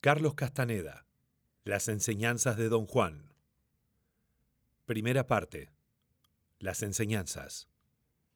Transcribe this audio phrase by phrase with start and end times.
[0.00, 1.08] Carlos Castaneda.
[1.64, 3.32] Las enseñanzas de Don Juan.
[4.84, 5.72] Primera parte.
[6.60, 7.68] Las enseñanzas.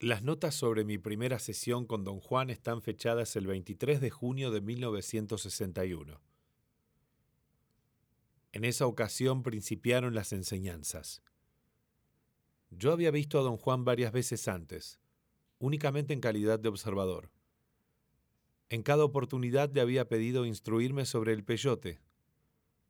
[0.00, 4.50] Las notas sobre mi primera sesión con Don Juan están fechadas el 23 de junio
[4.50, 6.20] de 1961.
[8.50, 11.22] En esa ocasión principiaron las enseñanzas.
[12.70, 14.98] Yo había visto a Don Juan varias veces antes,
[15.60, 17.30] únicamente en calidad de observador.
[18.74, 22.00] En cada oportunidad le había pedido instruirme sobre el peyote.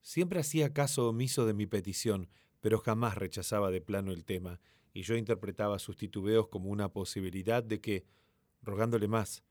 [0.00, 2.30] Siempre hacía caso omiso de mi petición,
[2.62, 4.58] pero jamás rechazaba de plano el tema,
[4.94, 8.06] y yo interpretaba sus titubeos como una posibilidad de que,
[8.62, 9.42] rogándole más,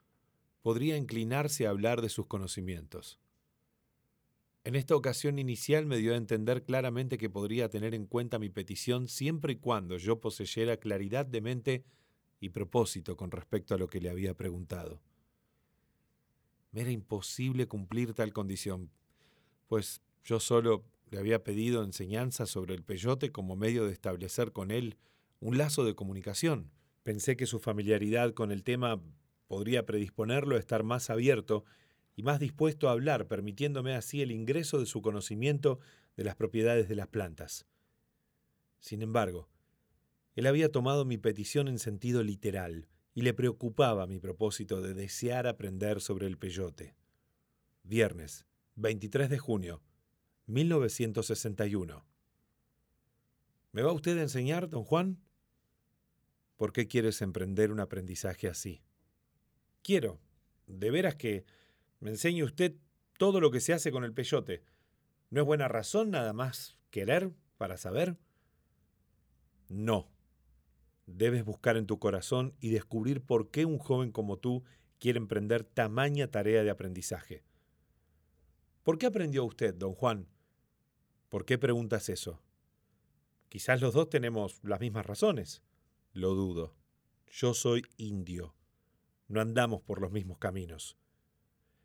[0.64, 3.20] podría inclinarse a hablar de sus conocimientos.
[4.64, 8.50] En esta ocasión inicial me dio a entender claramente que podría tener en cuenta mi
[8.50, 11.86] petición siempre y cuando yo poseyera claridad de mente
[12.40, 15.04] y propósito con respecto a lo que le había preguntado.
[16.76, 18.92] Me era imposible cumplir tal condición,
[19.68, 24.72] pues yo solo le había pedido enseñanza sobre el peyote como medio de establecer con
[24.72, 24.98] él
[25.40, 26.70] un lazo de comunicación.
[27.04, 29.02] Pensé que su familiaridad con el tema
[29.48, 31.64] podría predisponerlo a estar más abierto
[32.14, 35.80] y más dispuesto a hablar, permitiéndome así el ingreso de su conocimiento
[36.18, 37.66] de las propiedades de las plantas.
[38.82, 39.48] Sin embargo,
[40.36, 45.48] él había tomado mi petición en sentido literal, y le preocupaba mi propósito de desear
[45.48, 46.96] aprender sobre el peyote.
[47.82, 49.82] Viernes, 23 de junio,
[50.48, 52.06] 1961.
[53.72, 55.24] ¿Me va usted a enseñar, don Juan?
[56.58, 58.84] ¿Por qué quieres emprender un aprendizaje así?
[59.82, 60.20] Quiero,
[60.68, 61.46] de veras que
[62.02, 62.76] me enseñe usted
[63.18, 64.62] todo lo que se hace con el peyote.
[65.30, 68.18] ¿No es buena razón nada más querer para saber?
[69.70, 70.12] No,
[71.06, 74.64] Debes buscar en tu corazón y descubrir por qué un joven como tú
[75.00, 77.44] quiere emprender tamaña tarea de aprendizaje.
[78.84, 80.28] ¿Por qué aprendió usted, don Juan?
[81.30, 82.42] ¿Por qué preguntas eso?
[83.50, 85.64] Quizás los dos tenemos las mismas razones.
[86.14, 86.76] Lo dudo.
[87.28, 88.56] Yo soy indio.
[89.28, 90.98] No andamos por los mismos caminos.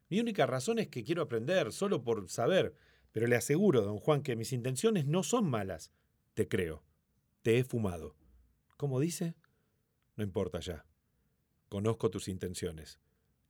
[0.08, 2.74] Mi única razón es que quiero aprender, solo por saber,
[3.12, 5.92] pero le aseguro, don Juan, que mis intenciones no son malas.
[6.34, 6.84] Te creo.
[7.42, 8.16] Te he fumado.
[8.80, 9.34] ¿Cómo dice?
[10.16, 10.86] No importa ya.
[11.68, 12.98] Conozco tus intenciones.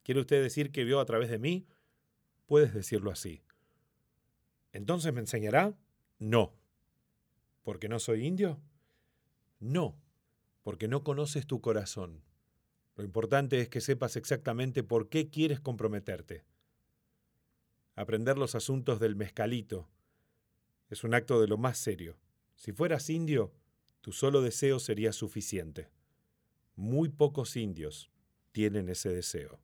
[0.03, 1.69] ¿Quiere usted decir que vio a través de mí?
[2.47, 3.41] Puedes decirlo así.
[4.73, 5.79] ¿Entonces me enseñará?
[6.19, 6.53] No.
[7.63, 8.61] ¿Porque no soy indio?
[9.61, 9.97] No,
[10.65, 12.25] porque no conoces tu corazón.
[12.97, 16.45] Lo importante es que sepas exactamente por qué quieres comprometerte.
[17.95, 19.89] Aprender los asuntos del mezcalito
[20.89, 22.19] es un acto de lo más serio.
[22.57, 23.55] Si fueras indio,
[24.01, 25.91] tu solo deseo sería suficiente.
[26.77, 28.11] Muy pocos indios
[28.53, 29.61] tienen ese deseo.